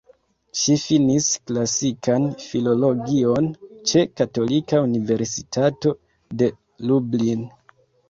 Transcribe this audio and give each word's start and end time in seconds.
Ŝi 0.59 0.77
finis 0.83 1.27
klasikan 1.51 2.25
filologion 2.45 3.51
ĉe 3.93 4.05
Katolika 4.23 4.83
Universitato 4.91 5.97
de 6.43 6.53
Lublin. 6.91 7.51